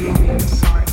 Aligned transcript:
sorry 0.00 0.89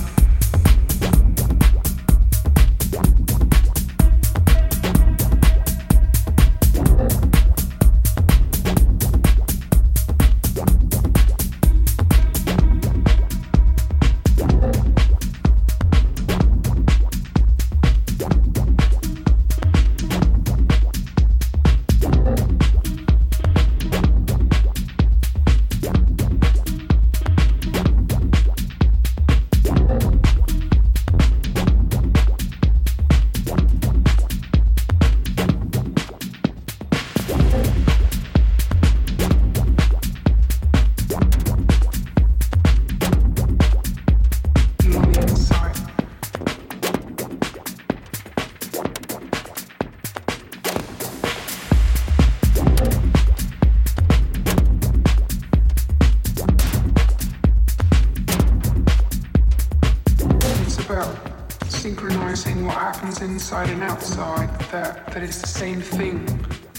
inside 63.48 63.70
and 63.70 63.82
outside, 63.82 64.60
that, 64.72 65.08
that 65.08 65.24
it's 65.24 65.40
the 65.40 65.48
same 65.48 65.80
thing, 65.80 66.20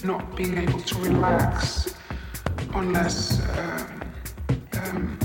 not 0.05 0.37
being 0.37 0.59
able 0.59 0.79
to 0.79 0.99
relax 0.99 1.94
unless 2.75 3.41
um, 3.56 4.03
um, 4.82 5.19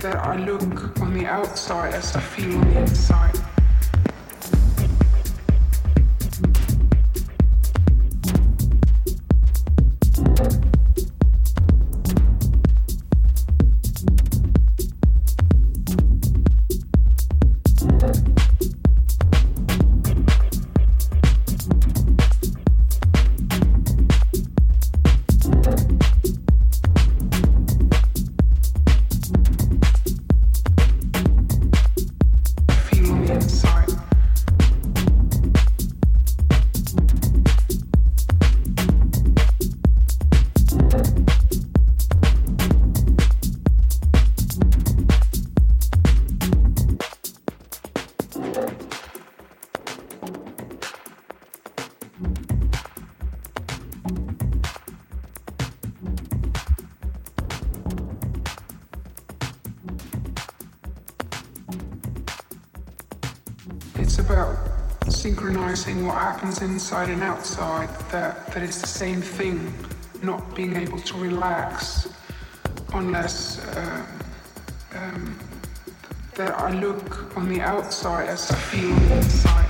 that 0.00 0.16
I 0.16 0.36
look 0.36 1.00
on 1.00 1.14
the 1.14 1.24
outside 1.24 1.94
as 1.94 2.14
I 2.14 2.20
feel 2.20 2.54
on 2.58 2.68
the 2.70 2.80
inside. 2.80 3.21
What 66.00 66.16
happens 66.16 66.62
inside 66.62 67.10
and 67.10 67.22
outside, 67.22 67.88
that, 68.10 68.46
that 68.52 68.62
it's 68.62 68.80
the 68.80 68.86
same 68.86 69.20
thing, 69.20 69.72
not 70.22 70.54
being 70.54 70.74
able 70.76 70.98
to 70.98 71.18
relax 71.18 72.08
unless 72.94 73.60
um, 73.76 74.06
um, 74.94 75.38
that 76.34 76.58
I 76.58 76.70
look 76.72 77.36
on 77.36 77.48
the 77.48 77.60
outside 77.60 78.28
as 78.28 78.50
I 78.50 78.54
feel 78.54 78.96
inside. 79.12 79.61